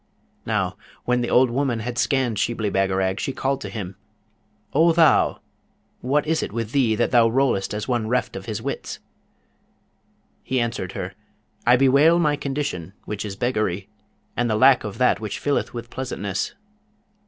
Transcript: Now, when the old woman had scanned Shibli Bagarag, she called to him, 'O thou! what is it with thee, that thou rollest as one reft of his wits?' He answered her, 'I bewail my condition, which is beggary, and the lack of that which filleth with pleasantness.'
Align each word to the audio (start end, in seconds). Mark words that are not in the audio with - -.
Now, 0.47 0.77
when 1.05 1.21
the 1.21 1.29
old 1.29 1.51
woman 1.51 1.81
had 1.81 1.99
scanned 1.99 2.39
Shibli 2.39 2.71
Bagarag, 2.71 3.19
she 3.19 3.31
called 3.33 3.61
to 3.61 3.69
him, 3.69 3.97
'O 4.73 4.93
thou! 4.93 5.41
what 5.99 6.25
is 6.25 6.41
it 6.41 6.51
with 6.51 6.71
thee, 6.71 6.95
that 6.95 7.11
thou 7.11 7.29
rollest 7.29 7.71
as 7.71 7.87
one 7.87 8.07
reft 8.07 8.35
of 8.35 8.47
his 8.47 8.63
wits?' 8.63 8.97
He 10.41 10.59
answered 10.59 10.93
her, 10.93 11.13
'I 11.67 11.75
bewail 11.75 12.17
my 12.17 12.35
condition, 12.35 12.93
which 13.05 13.23
is 13.23 13.35
beggary, 13.35 13.89
and 14.35 14.49
the 14.49 14.55
lack 14.55 14.83
of 14.83 14.97
that 14.97 15.19
which 15.19 15.37
filleth 15.37 15.71
with 15.71 15.91
pleasantness.' 15.91 16.55